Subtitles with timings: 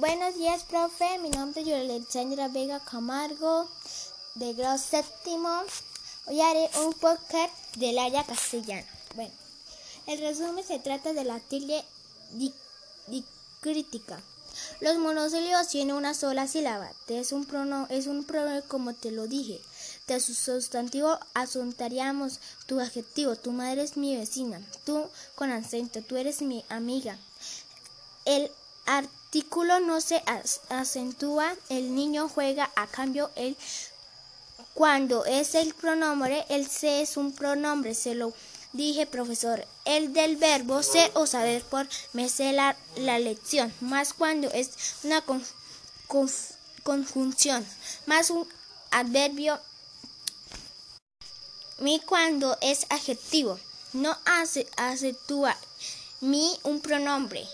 [0.00, 1.18] Buenos días, profe.
[1.20, 3.68] Mi nombre es Alexandra Vega Camargo,
[4.34, 5.48] de grado séptimo.
[6.26, 8.86] Hoy haré un podcast del área castellana.
[9.14, 9.32] Bueno,
[10.06, 11.84] el resumen se trata de la tilde
[13.06, 14.20] dicrítica.
[14.80, 16.90] Los monosílabos tienen una sola sílaba.
[17.08, 18.26] es un pronombre, es un
[18.66, 19.60] como te lo dije.
[20.08, 23.36] De su sustantivo asuntaríamos tu adjetivo.
[23.36, 24.60] Tu madre es mi vecina.
[24.84, 25.06] Tú
[25.36, 26.02] con acento.
[26.02, 27.16] Tú eres mi amiga.
[28.24, 28.50] El
[28.86, 30.22] artículo no se
[30.68, 33.56] acentúa, el niño juega, a cambio el
[34.74, 38.32] cuando es el pronombre, el se es un pronombre, se lo
[38.72, 39.64] dije profesor.
[39.84, 44.70] El del verbo ser o saber por me sé la, lección, más cuando es
[45.04, 45.22] una
[46.82, 47.64] conjunción,
[48.06, 48.48] más un
[48.90, 49.60] adverbio,
[51.78, 53.58] mi cuando es adjetivo,
[53.92, 55.56] no hace, acentúa
[56.20, 57.46] mi un pronombre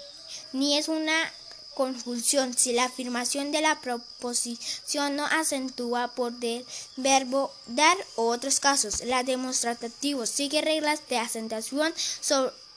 [0.53, 1.33] ni es una
[1.75, 6.67] conjunción si la afirmación de la proposición no acentúa por del
[6.97, 9.01] verbo dar o otros casos.
[9.01, 11.95] La demostrativo sigue reglas de acentuación,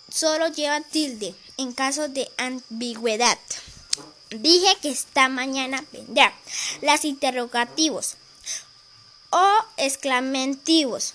[0.10, 3.38] solo lleva tilde en caso de ambigüedad.
[4.30, 6.34] Dije que esta mañana vendrá.
[6.82, 8.16] Las interrogativos
[9.30, 11.14] o exclamativos.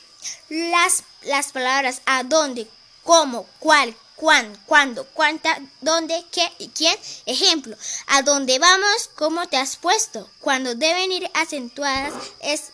[0.48, 2.68] Las, las palabras a dónde,
[3.02, 6.96] cómo, cuál, cuán, cuándo, cuánta, dónde, qué y quién.
[7.24, 7.76] Ejemplo,
[8.08, 10.28] a dónde vamos, cómo te has puesto.
[10.40, 12.64] Cuando deben ir acentuadas es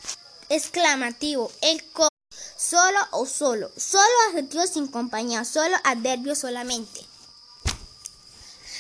[0.48, 2.08] exclamativo, el co
[2.56, 7.00] solo o solo, solo adjetivo sin compañía, solo adverbio solamente.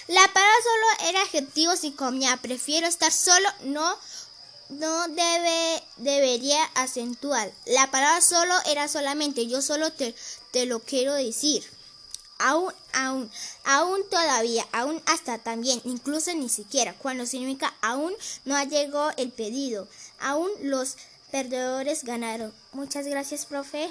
[0.08, 3.98] La palabra solo era adjetivo sin compañía, prefiero estar solo, no
[4.70, 7.52] no debe, debería acentuar.
[7.66, 10.14] La palabra solo era solamente, yo solo te,
[10.52, 11.62] te lo quiero decir
[12.44, 13.30] aún, aún,
[13.64, 18.12] aún todavía, aún hasta también, incluso ni siquiera, cuando significa aún
[18.44, 19.88] no llegado el pedido,
[20.20, 20.96] aún los
[21.30, 22.52] perdedores ganaron.
[22.72, 23.90] Muchas gracias, profe.